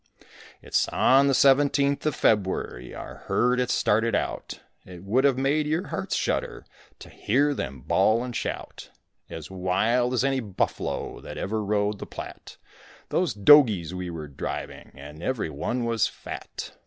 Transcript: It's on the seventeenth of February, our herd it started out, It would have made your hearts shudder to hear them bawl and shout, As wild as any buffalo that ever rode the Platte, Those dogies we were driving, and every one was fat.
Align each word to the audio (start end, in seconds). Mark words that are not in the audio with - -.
It's 0.63 0.87
on 0.87 1.27
the 1.27 1.35
seventeenth 1.35 2.07
of 2.07 2.15
February, 2.15 2.91
our 2.95 3.17
herd 3.27 3.59
it 3.59 3.69
started 3.69 4.15
out, 4.15 4.59
It 4.83 5.03
would 5.03 5.25
have 5.25 5.37
made 5.37 5.67
your 5.67 5.89
hearts 5.89 6.15
shudder 6.15 6.65
to 6.97 7.09
hear 7.11 7.53
them 7.53 7.81
bawl 7.81 8.23
and 8.23 8.35
shout, 8.35 8.89
As 9.29 9.51
wild 9.51 10.15
as 10.15 10.23
any 10.23 10.39
buffalo 10.39 11.19
that 11.21 11.37
ever 11.37 11.63
rode 11.63 11.99
the 11.99 12.07
Platte, 12.07 12.57
Those 13.09 13.35
dogies 13.35 13.93
we 13.93 14.09
were 14.09 14.27
driving, 14.27 14.91
and 14.95 15.21
every 15.21 15.51
one 15.51 15.85
was 15.85 16.07
fat. 16.07 16.71